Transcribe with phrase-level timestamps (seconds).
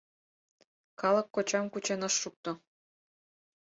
[1.01, 2.51] Калык кочам кучен ыш шукто.